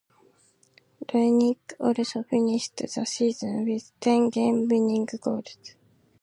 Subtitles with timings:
[1.11, 5.75] Roenick also finished the season with ten game-winning goals.